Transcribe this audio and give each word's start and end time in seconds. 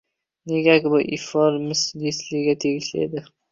Negaki, 0.47 0.91
bu 0.93 1.01
ifor 1.17 1.51
miss 1.67 1.83
Lesliga 2.01 2.59
tegishli 2.67 3.07
edi 3.09 3.27